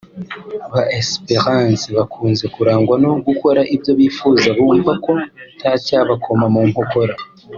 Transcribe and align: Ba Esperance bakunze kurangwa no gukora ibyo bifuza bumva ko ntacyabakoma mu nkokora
Ba 0.73 0.83
Esperance 0.99 1.87
bakunze 1.97 2.45
kurangwa 2.55 2.95
no 3.03 3.11
gukora 3.27 3.61
ibyo 3.75 3.91
bifuza 3.99 4.47
bumva 4.57 4.91
ko 5.05 5.11
ntacyabakoma 5.59 6.45
mu 6.55 6.61
nkokora 6.69 7.13